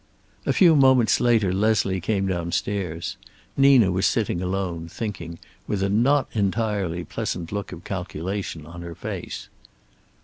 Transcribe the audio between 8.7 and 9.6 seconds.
her face.